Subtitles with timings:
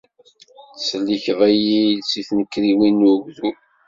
[0.71, 3.57] Tettsellikeḍ-iyi-d si tnekkriwin n ugdud.